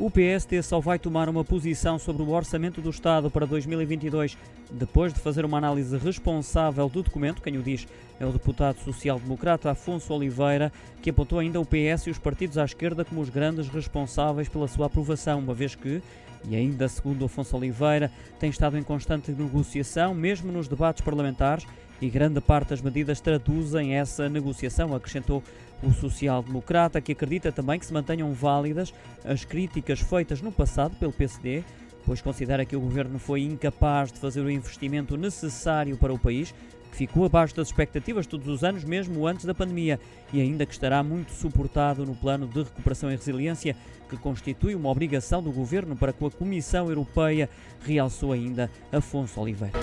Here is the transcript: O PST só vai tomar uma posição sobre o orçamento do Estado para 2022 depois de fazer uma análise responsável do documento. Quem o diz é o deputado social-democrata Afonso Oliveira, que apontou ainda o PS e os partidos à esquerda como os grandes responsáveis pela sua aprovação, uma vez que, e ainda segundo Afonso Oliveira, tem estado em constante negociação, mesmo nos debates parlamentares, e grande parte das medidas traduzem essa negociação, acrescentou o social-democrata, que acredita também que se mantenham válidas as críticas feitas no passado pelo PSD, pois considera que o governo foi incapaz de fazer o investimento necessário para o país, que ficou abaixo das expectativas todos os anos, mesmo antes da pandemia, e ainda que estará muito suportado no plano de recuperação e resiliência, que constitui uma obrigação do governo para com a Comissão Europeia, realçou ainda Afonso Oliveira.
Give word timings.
O 0.00 0.08
PST 0.08 0.62
só 0.62 0.78
vai 0.78 0.96
tomar 0.96 1.28
uma 1.28 1.44
posição 1.44 1.98
sobre 1.98 2.22
o 2.22 2.30
orçamento 2.30 2.80
do 2.80 2.88
Estado 2.88 3.28
para 3.28 3.44
2022 3.44 4.38
depois 4.70 5.12
de 5.12 5.18
fazer 5.18 5.44
uma 5.44 5.58
análise 5.58 5.96
responsável 5.98 6.88
do 6.88 7.02
documento. 7.02 7.42
Quem 7.42 7.58
o 7.58 7.62
diz 7.64 7.84
é 8.20 8.24
o 8.24 8.30
deputado 8.30 8.78
social-democrata 8.78 9.72
Afonso 9.72 10.14
Oliveira, 10.14 10.72
que 11.02 11.10
apontou 11.10 11.40
ainda 11.40 11.60
o 11.60 11.66
PS 11.66 12.06
e 12.06 12.10
os 12.10 12.18
partidos 12.18 12.58
à 12.58 12.64
esquerda 12.64 13.04
como 13.04 13.20
os 13.20 13.28
grandes 13.28 13.66
responsáveis 13.66 14.48
pela 14.48 14.68
sua 14.68 14.86
aprovação, 14.86 15.40
uma 15.40 15.52
vez 15.52 15.74
que, 15.74 16.00
e 16.48 16.54
ainda 16.56 16.88
segundo 16.88 17.24
Afonso 17.24 17.56
Oliveira, 17.56 18.10
tem 18.38 18.50
estado 18.50 18.76
em 18.78 18.82
constante 18.82 19.32
negociação, 19.32 20.14
mesmo 20.14 20.52
nos 20.52 20.68
debates 20.68 21.02
parlamentares, 21.02 21.66
e 22.00 22.08
grande 22.08 22.40
parte 22.40 22.68
das 22.68 22.80
medidas 22.80 23.20
traduzem 23.20 23.94
essa 23.96 24.28
negociação, 24.28 24.94
acrescentou 24.94 25.42
o 25.82 25.92
social-democrata, 25.92 27.00
que 27.00 27.12
acredita 27.12 27.50
também 27.50 27.78
que 27.78 27.86
se 27.86 27.92
mantenham 27.92 28.32
válidas 28.32 28.92
as 29.24 29.44
críticas 29.44 30.00
feitas 30.00 30.40
no 30.40 30.52
passado 30.52 30.96
pelo 30.96 31.12
PSD, 31.12 31.64
pois 32.08 32.22
considera 32.22 32.64
que 32.64 32.74
o 32.74 32.80
governo 32.80 33.18
foi 33.18 33.42
incapaz 33.42 34.10
de 34.10 34.18
fazer 34.18 34.40
o 34.40 34.50
investimento 34.50 35.14
necessário 35.14 35.94
para 35.98 36.10
o 36.10 36.18
país, 36.18 36.54
que 36.90 36.96
ficou 36.96 37.26
abaixo 37.26 37.54
das 37.54 37.68
expectativas 37.68 38.26
todos 38.26 38.48
os 38.48 38.64
anos, 38.64 38.82
mesmo 38.82 39.26
antes 39.26 39.44
da 39.44 39.54
pandemia, 39.54 40.00
e 40.32 40.40
ainda 40.40 40.64
que 40.64 40.72
estará 40.72 41.02
muito 41.02 41.32
suportado 41.32 42.06
no 42.06 42.16
plano 42.16 42.46
de 42.46 42.62
recuperação 42.62 43.12
e 43.12 43.14
resiliência, 43.14 43.76
que 44.08 44.16
constitui 44.16 44.74
uma 44.74 44.88
obrigação 44.88 45.42
do 45.42 45.52
governo 45.52 45.94
para 45.94 46.14
com 46.14 46.24
a 46.24 46.30
Comissão 46.30 46.88
Europeia, 46.88 47.50
realçou 47.84 48.32
ainda 48.32 48.70
Afonso 48.90 49.38
Oliveira. 49.38 49.78